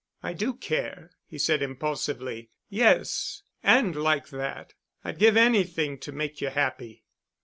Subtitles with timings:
[0.23, 2.49] "I do care," he said impulsively.
[2.69, 4.73] "Yes—and like that.
[5.03, 7.03] I'd give anything to make you happy."